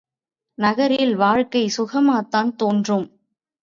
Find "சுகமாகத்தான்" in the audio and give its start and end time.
1.77-2.51